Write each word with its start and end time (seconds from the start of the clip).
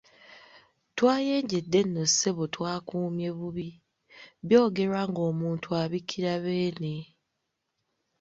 Twayenjedde 0.97 1.79
nno 1.85 2.03
ssebo 2.11 2.43
twakuumye 2.53 3.29
bubi 3.37 3.69
,byogerwa 4.47 5.01
ng’omuntu 5.09 5.67
abikira 5.81 6.33
Beene. 6.43 6.95